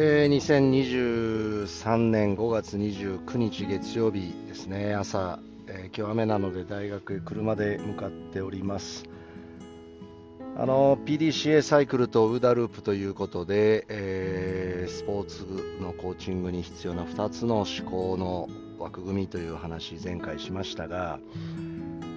[0.00, 0.36] えー、
[1.66, 9.02] 2023年5月29日月曜日ですね、朝、えー、今日雨なので大学へ車で向かっております。
[10.56, 21.18] あの PDCA サイクルとウーダループということで、えー、スポーツのコーチングに必要な2つの思考の枠組みという話前回しましたが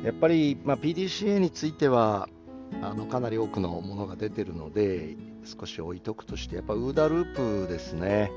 [0.03, 2.29] やっぱり、まあ、PDCA については
[2.83, 8.31] あのかなり多くのものが出てるので少し置いとくとしてやっぱウーダループですね、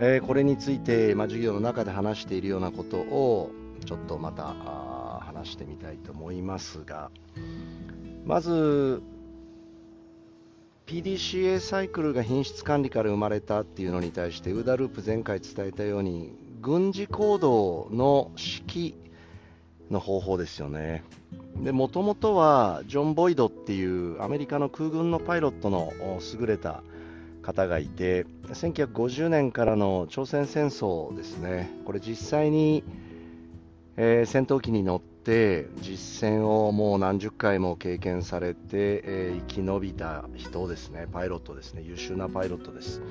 [0.00, 3.50] えー、これについて、ま、授業の中で話しているようなことを
[3.84, 4.44] ちょっとまた
[5.24, 7.10] 話してみたいと思いますが。
[8.24, 9.02] まず
[10.86, 18.94] PDCA サイクルが品質管理から生まれたっていうのに対してウーダループ前回伝えたように軍事行動の指揮
[19.92, 21.04] の方法ですよね。
[21.62, 25.92] で、もともとはジョン・ボイドっていうアメリカの空軍のパイロットの
[26.40, 26.82] 優れた
[27.42, 32.82] 方がいて、1950年からの朝鮮戦争ですね、これ実際に、
[33.96, 43.02] えー、戦闘機に乗って実戦をもう何十回も経験されて、えー、生き延びた人ですね、パイロットですね、優秀なパイロットです。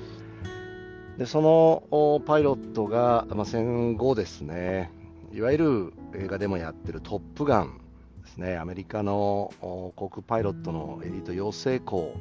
[1.18, 4.90] でそのパイロットが、まあ、戦後ですね、
[5.32, 7.80] いわゆる映画でもやってるトップガン
[8.22, 12.14] ですね、アメリカの航空パイロットのエリート養成校、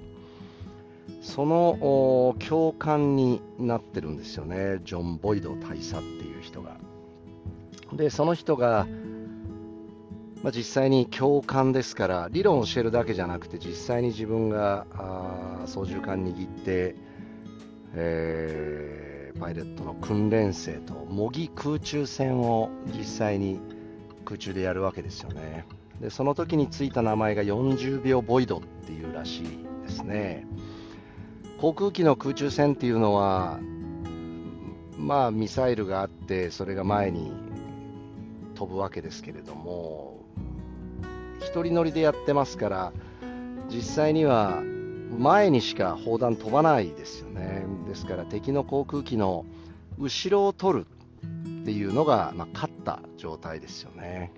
[1.21, 6.77] その教官になってるんですよね、ジョン・ボイド大佐っていう人が。
[7.91, 8.87] で、その人が、
[10.41, 14.85] まあ、実際に教官ですから、理論を教えるだけじゃなくて、実際に自分が
[15.65, 16.95] 操縦桿握って、
[17.93, 19.00] えー
[19.31, 23.59] パイレットの訓練生と模擬空中戦を実際に
[24.25, 25.65] 空中でやるわけですよね。
[25.99, 29.43] でその時についた名前が40秒ボイドっていうらしい
[29.83, 30.47] ですね。
[31.59, 33.59] 航空機の空中戦っていうのは
[34.97, 37.31] まあミサイルがあってそれが前に
[38.55, 40.23] 飛ぶわけですけれども
[41.41, 42.93] 1人乗りでやってますから
[43.69, 44.61] 実際には
[45.17, 47.65] 前にしか砲弾飛ばないですよね。
[47.87, 49.45] ですから敵の航空機の
[49.97, 50.85] 後ろを取る
[51.25, 54.31] っていうのが、まあ、勝った状態ですよね。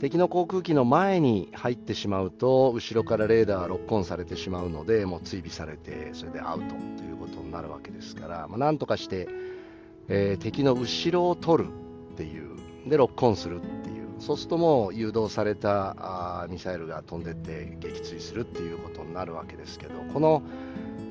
[0.00, 9.28] 敵の航空機の前に入ってしまうと後ろからレーダーロックオンされてしまうのでもう追尾されてそれでアウトということになるわけですから、まあ、なんとかして、
[10.08, 11.70] えー、敵の後ろを取る
[12.12, 12.56] っていう
[12.88, 13.64] でロックオンするっ
[14.18, 20.42] そうするともう誘導されたあミサイルが飛んでって撃墜するっていうことになるわけですけどこの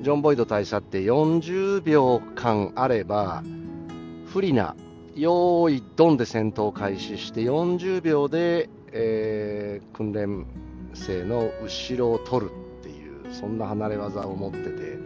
[0.02, 3.42] ジョン・ボイド大佐って40秒間あれば
[4.26, 4.76] 不利な
[5.14, 10.46] 用意ドンで戦闘開始して40秒で、えー、訓練
[10.92, 14.98] 生の後ろを取るっていうそんな離れ技を持ってて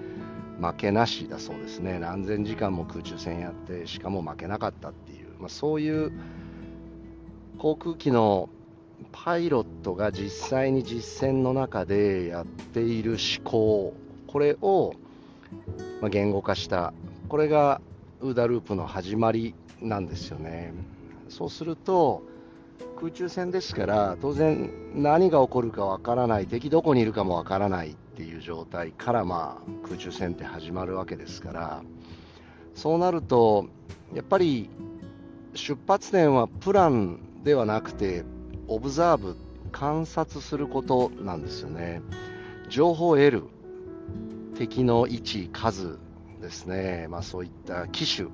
[0.60, 1.98] 負けなしだそうですね。
[1.98, 6.12] 何千時間も空中戦やってしかも負けなかったっていう、まあ、そういう
[7.60, 8.48] 航空機の
[9.12, 13.92] パイロットが実際に実戦の中でやっている思考
[14.26, 14.94] これを
[16.10, 16.94] 言語化した。
[17.28, 17.82] これが
[18.22, 20.72] ウーダループの始まりなんですよね。
[21.28, 22.22] そうすると
[22.98, 31.82] 空中戦ですから当然何が起こるかわからない敵どこにいるかもわからないっていう状態からまあ空中戦って始まるわけですから。
[32.74, 33.66] そうなると
[34.14, 34.70] やっぱり
[35.52, 38.24] 出発点はプランではなくて、
[38.68, 39.36] オブザーブ、
[39.72, 42.02] 観察することなんですよね。
[42.68, 43.44] 情報を得る、
[44.56, 45.98] 敵の位置、数
[46.40, 48.28] ですね、まあ、そういった機種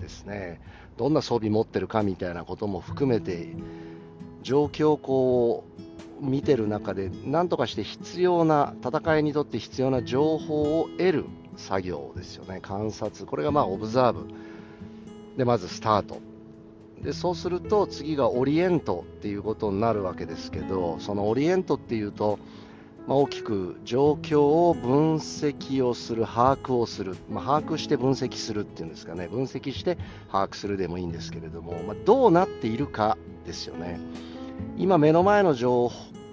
[0.00, 0.60] ですね、
[0.96, 3.54] どんな装備持ってるかみたいなことも含めて、
[4.42, 5.64] 状況をこ
[6.20, 11.24] う見てる中で、なんとかして必要な、戦いにとって必要な情報を得る
[11.56, 14.26] 作業ですよね、観察、これがまあオブザーブ
[15.36, 16.31] でまずスタート。
[17.02, 22.38] でそうすると次がオリエントっていうことになるわけですけどそのオリエントっていうと、
[23.08, 29.26] まあ、大きく状況を分析をする把握をする、まあ、把握して分析するっていうんですかね。
[29.26, 29.98] 分析して
[30.30, 33.98] 把握するでもいいんですけれども、まあ、どうなっているかですよね。
[34.78, 35.90] 今目の前の状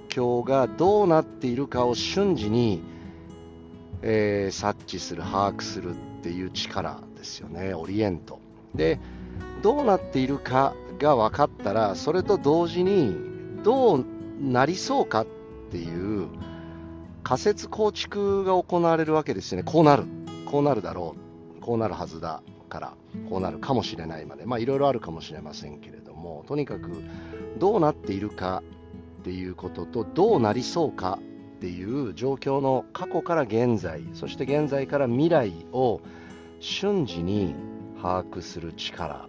[0.10, 2.82] 況がどうなっているかを瞬時に、
[4.04, 7.74] えー、察知する把握するっていう力ですよね。
[7.74, 8.40] オリエント。
[8.76, 9.00] で
[9.62, 13.16] どうなっているかが分かったらそれと同時に
[13.64, 14.06] どう
[14.42, 15.28] なりそうかっ
[15.72, 16.28] ていう
[17.24, 19.64] 仮説構築が行われるわけですよね。
[19.64, 20.06] こうなる。
[20.46, 21.16] こうなるだろ
[21.60, 21.62] う。
[21.62, 22.94] こうなるはずだから
[23.30, 24.46] こうなるかもしれないまで。
[24.46, 26.90] まあいろいろあるかもしれませんけれどもとにかく
[27.58, 28.64] どうなっているか
[29.22, 31.30] っていうこととどうなりそうかっ
[31.60, 36.00] っていう状況の過去から現在そして現在から未来を
[36.62, 37.54] 瞬時に
[38.02, 39.28] 把握する力。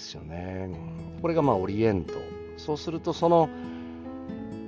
[0.00, 0.70] ですよね。
[1.20, 2.14] これがまあオリエント。
[2.56, 3.48] そうするとその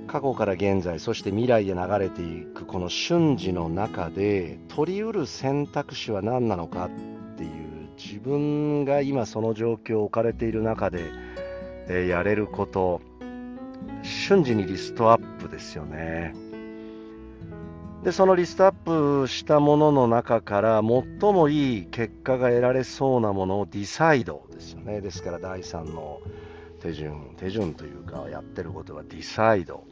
[0.07, 6.89] 過去から現在そして未来へ流れていくこの瞬時の中で取り得る選択肢は何なのかっ
[7.37, 11.11] ていう自分が今その状況を置かれている中で、
[11.89, 13.01] え、やれること。
[14.01, 16.33] 瞬時にリストアップですよね。
[18.03, 24.99] でそのリストアップしたものの中から最もいい結果が得られそうなものを decide ですよね。
[24.99, 26.19] ですから第3の
[26.81, 29.85] 手順手順というかやってることは decide。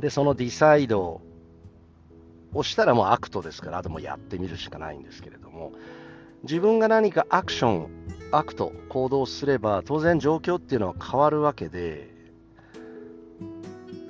[0.00, 1.20] でその decide
[2.52, 5.72] をしたらもう act ですからあともやってみるしかないんですけれども。
[6.42, 7.88] 自分が何かアクション
[8.30, 12.13] act 行動すれば当然状況っていうのは変わるわけで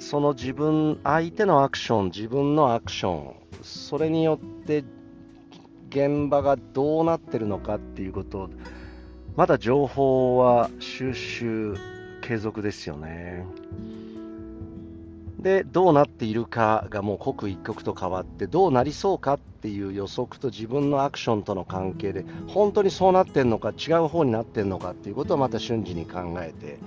[0.05, 4.85] その自分、相手のアクション、自分のアクション、それによって
[5.89, 8.51] 現場がどうなってるのかっていうことを、
[9.35, 11.75] まだ情報は収集
[12.21, 13.47] 継続ですよね。
[15.39, 26.79] で、どうなっているかがもう刻一刻と変わって、どうなりそうかっていう予測と自分のアクションとの関係で、本当にそうなってんのか、違う方になってんのかっていうことをまた瞬時に考えて、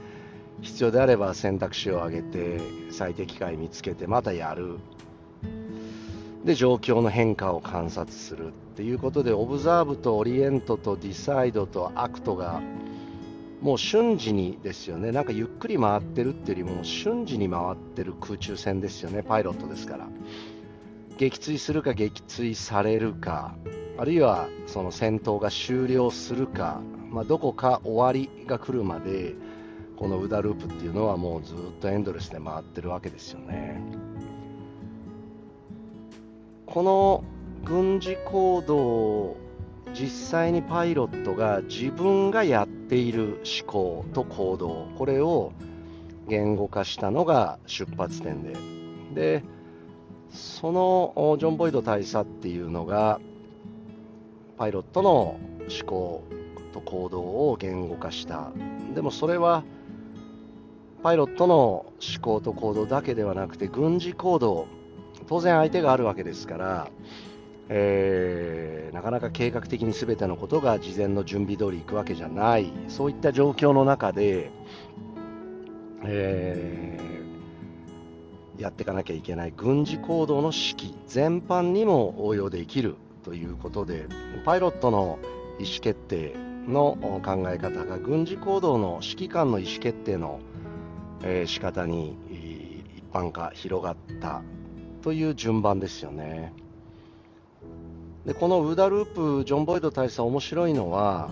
[0.62, 2.60] 必要であれば選択肢を上げて
[2.90, 4.78] 最適解見つけてまたやる。
[6.46, 12.62] で状況の変化を観察するっていうことで observe と orient と decide と act が
[13.62, 15.12] もう瞬時にですよね。
[15.12, 19.24] なんかゆっくり回ってるっていうよりも瞬時に回ってる空中戦ですよね。
[19.24, 20.08] パイロットですから。
[21.18, 23.56] 撃墜するか撃墜されるか
[23.98, 29.34] あるいはその戦闘が終了するか、まあ、どこか終わりが来るまで
[29.98, 33.82] このウダループっていうのはもうずっとエンドレスで回ってるわけですよね。
[36.68, 37.24] この
[37.66, 39.38] 軍事行動を
[39.94, 45.54] 実際にパイロットが自分がやっている思考と行動これを
[46.28, 48.54] 言語化したのが出発点で
[49.14, 49.44] で
[50.30, 53.20] そのジョン・ボイド大佐っていうのが
[54.58, 55.40] パイロットの思
[55.86, 56.24] 考
[56.74, 58.52] と行動を言語化した
[58.94, 59.64] でもそれは
[61.04, 64.68] パイロットの思考と行動だけではなくて軍事行動
[65.28, 66.88] 当然相手があるわけですから、
[67.70, 72.72] えー、なかなか計画的に全てのことが事前の準備通りいくわけじゃない。
[72.88, 74.52] そういった状況の中で、
[76.04, 79.54] えー、やっていかなきゃいけない。
[79.56, 84.06] 軍事行動の指揮全般にも応用できるということで
[84.46, 85.20] パイロットの
[85.60, 86.34] 意思決定
[86.68, 90.40] の考え方が軍事行動の指揮官の意思決定の
[91.24, 92.16] えー、仕方に
[92.98, 94.44] 一般化広がった
[95.02, 96.54] という順番ですよね。
[98.26, 101.32] でこのウーダループジョン・ボイド大佐面白いのは、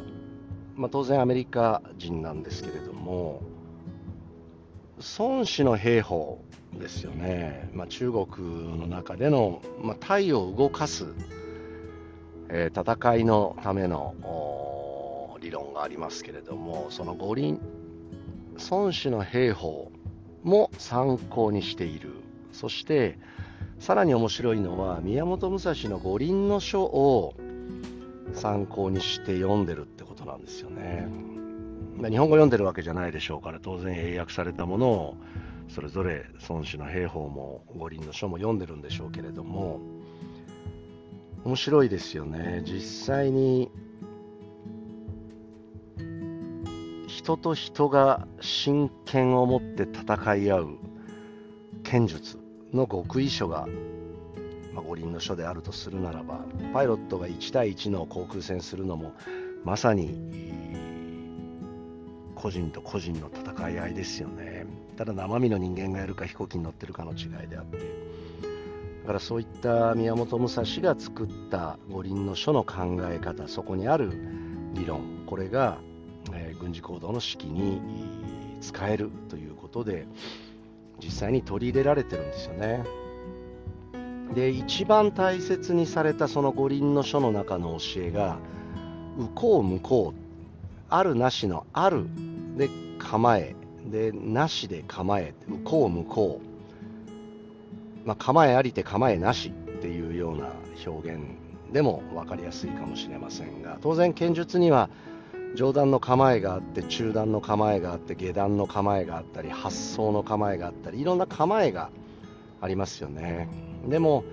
[0.77, 3.41] まあ、当然アメリカ人なんですけれども
[5.19, 6.41] 孫子の兵法
[6.79, 11.13] ですよね、まあ、中国の中での、まあ、体を動かす、
[12.47, 14.15] えー、戦いのための
[15.41, 17.59] 理論がありますけれどもその五輪
[18.69, 19.91] 孫子の兵法
[20.43, 22.11] も参考にしている。
[22.51, 23.17] そして
[23.79, 27.33] さらに面白いのは宮本武蔵の五輪の書を
[28.33, 31.07] 参考にして読んでるってことなんですよね。
[31.97, 35.17] 日本語読んでるわけじゃないでしょうから当然英訳されたものを
[35.69, 39.79] それぞれ孫子の兵法も五輪の書も読んでるんでしょうけれども
[41.45, 42.63] 面白いですよね。
[42.65, 43.71] 実際に
[47.25, 50.77] 人と人が真剣を持って戦い合う
[51.83, 52.37] 剣術
[52.71, 53.67] の極意書が、
[54.75, 59.11] まあ、五輪の書であるとするならばパイロットが1対1の航空戦するのも
[59.63, 60.15] まさに
[62.35, 64.67] 個人と個人の戦い合いですよね。
[64.95, 67.77] ただ生身の人間がやるか飛行機に乗ってるかの違いであって。
[69.01, 70.61] だからそういった宮本武蔵
[70.93, 74.11] が作った五輪の書の考え方そこにある
[74.75, 75.79] 理論これが
[76.59, 77.81] 軍事行動の指揮に
[78.61, 80.07] 使えるということで
[81.03, 82.83] 実際に取り入れられてるんですよね。
[84.33, 88.39] で一番大切にされたその五輪の書の中の教えが
[89.17, 90.25] 右向向こう
[90.89, 92.05] あるなしのある
[92.57, 96.41] で構えでなしで構え右向向こ
[98.03, 100.49] う、まあ、構えありて構えなしっていうような
[100.85, 101.21] 表現
[101.71, 104.89] でも分かりやすいかもしれませんが当然剣術には
[105.55, 111.89] 上段の構えがあって中段の構えがあって下段の構えがあったり発想の構えがあったりいろんな構えが
[112.61, 113.49] ありますよね。
[113.87, 114.23] でも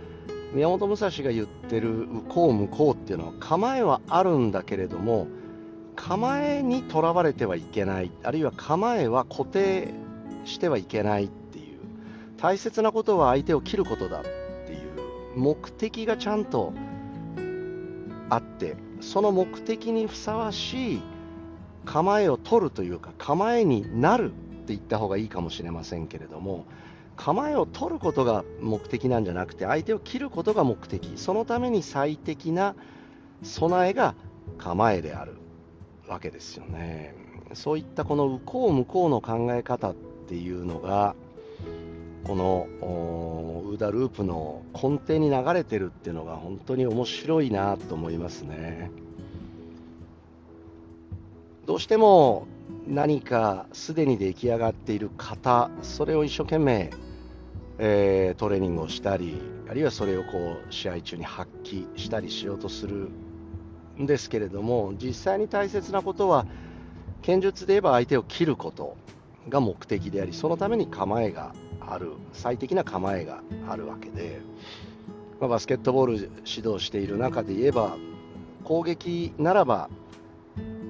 [0.52, 5.26] 宮本武蔵が言ってる「こう向こう」っていうのは構えはあるんだけれども
[5.96, 9.88] 構えにとらわれてはいけないあるいは構えは固定
[10.44, 11.78] してはいけないっていう
[12.36, 14.22] 大切なことは相手を切ることだっ
[14.66, 16.72] ていう目的がちゃんと
[18.28, 21.02] あってその目的にふさわしい
[21.84, 26.64] 構えを取るというか構えになるって言った方がいいかもしれませんけれども
[27.16, 32.74] 構えを取ることが目的なんじゃなくて相手を切ることが目的そのために最適な
[33.42, 34.14] 備えが
[34.58, 35.34] 構えである
[36.08, 37.14] わけですよね。
[37.54, 39.94] そういったこの右向向こうの考え方っ
[40.28, 41.14] ていうのが
[42.24, 42.68] この
[43.70, 48.90] ウーダループの根底に流れてるっていうのが本当に面白いなと思いますね。
[51.66, 52.46] どうしても
[52.86, 56.90] 何かすでに出来上がっている型それを一生懸命、
[57.78, 63.10] えー、トレーニングをしたりあるいはそれをこう試合中に発揮したりしようとする
[64.00, 66.46] んですけれども実際に大切なことは
[67.22, 68.96] 剣術で言えば相手を切ること
[69.48, 71.54] が目的でありそのために構えが
[71.88, 74.40] ある最適な構えがあるわけで、
[75.40, 77.96] まあ、バスケットボール指導している中で言えば
[78.64, 79.90] 攻撃ならば、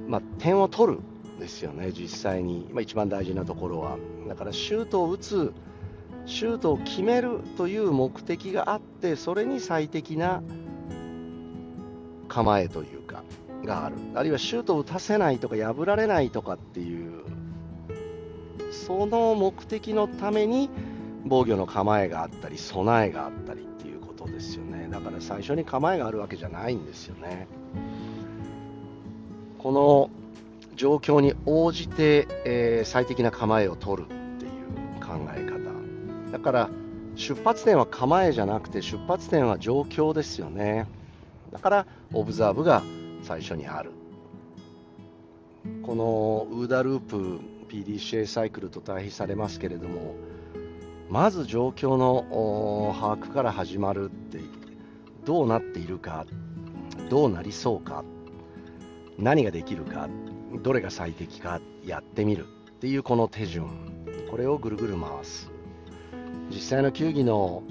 [0.08, 1.00] まあ、点を取る
[1.38, 3.98] ですよね実際に、まあ、一番大事なところは。
[4.28, 5.52] だからシュートを打つ
[6.26, 10.42] シュートを決めるという目的があってそれに最適な
[12.28, 13.24] 構えというか
[13.64, 13.96] がある。
[14.14, 17.24] あるいはシュートを打たせないとか破られないとかっていう
[18.72, 20.68] その目的のために
[21.24, 24.88] 防御の構えがあったり備えがあったりっていうことですよね。
[24.90, 27.46] だから最初に構えがあるわけじゃないんですよね。
[29.58, 30.10] この
[30.74, 35.62] 状況に応じて、えー、最適な構えを取るっていう考え方。
[36.32, 36.70] だから
[37.14, 40.86] 出発点は構えじゃなくて出発点は状況ですよね。
[41.52, 42.82] だからオブザーブが
[43.22, 43.92] 最初にある。
[45.84, 47.38] このウーダループ
[47.72, 50.14] PDCA サイクルと対比されますけれども
[51.08, 54.38] まず状況の把握から始まるって
[55.24, 56.26] どうなっているか
[57.08, 58.04] どうなりそうか
[59.18, 60.08] 何ができるか
[60.62, 63.66] どれが最適かやってみるっていうこの手順
[64.30, 65.50] これをぐるぐる回す。
[66.50, 67.62] 実際の球技の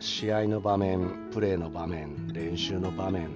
[0.00, 3.28] 試合の場面プレーの場面練習の場面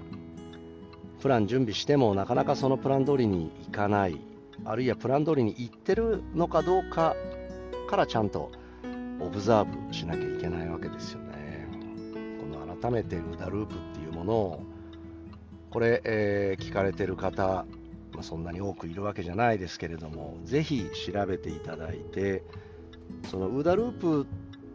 [1.20, 4.20] プラン準備してもなかなかそのプラン通りにいかない。
[4.64, 7.14] あるいはプラン通りに行ってるのかどうか
[7.88, 8.50] からちゃんと
[9.20, 11.66] オブザーブしなきゃいけないわけですよね。
[12.40, 14.62] この改めてウダループっていうものを
[15.70, 17.66] これ、えー、聞かれてる方、
[18.12, 22.42] まあ、そんなに多くいるわけじゃないですけれどもぜひ調べていただいて
[23.30, 24.26] そのウダループ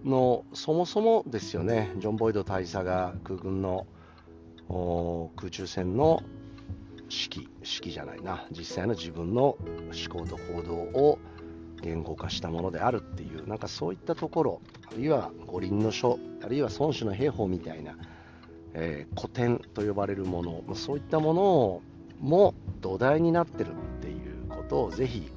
[0.03, 1.91] のそもそもですよね。
[1.97, 3.87] ジョン・ボイド大佐が空軍の
[5.35, 6.21] 空中戦の
[7.13, 9.59] 指揮指揮じゃないな実際の自分の思
[10.09, 11.19] 考と行動を
[11.81, 17.95] 言語化したものであるっていうなんかそういったところあるいは五輪の書あるいは孫子の兵法みたいな、
[18.73, 21.81] えー、古典と呼ばれるものそういったものを
[22.19, 25.29] も土台になってるっていうことをぜひ、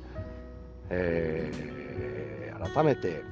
[0.88, 3.22] えー、改めて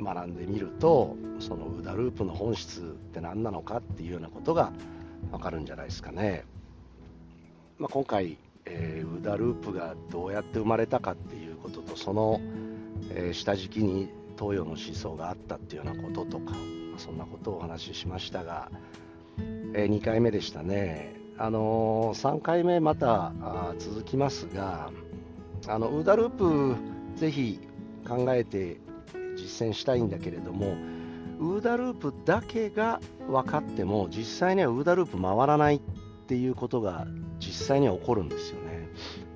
[0.00, 4.72] 学んでみるとそのウダループの本質って何なのかっていうようなことが
[5.30, 6.44] 分かるんじゃないですかね。
[7.78, 12.40] まあ、今回、えー、ウダループがどうやって生まれたかっていうこととその、
[13.10, 16.56] えー、下敷きに東洋の思想があったっていうようなこととか、ま
[16.96, 18.70] あ、そんなことをお話ししましたが、
[19.74, 21.14] えー、2回目でしたね。
[21.36, 23.32] あのー、3回目また
[23.78, 24.92] 続きますが
[25.66, 26.76] あのウーダループ
[27.16, 27.58] ぜひ
[28.06, 28.76] 考えて
[29.36, 30.76] 実践したいんだけれども
[31.40, 35.80] ウーダループだけが分かっても実際にはウーダループ回らないっ
[36.26, 37.06] ていうことが
[37.54, 38.88] 実際には起こるんですよね。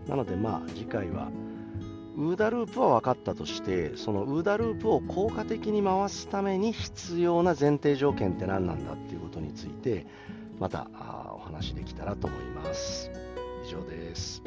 [0.09, 1.31] なのでまあ次回は
[2.17, 10.05] ウーダループは分かったとしてそのウーダループを効果的に回すために必要な前提条件って何なんだっていうことについて
[10.59, 10.89] また
[11.33, 13.13] お話できたらと思います。
[13.65, 14.43] 以上です。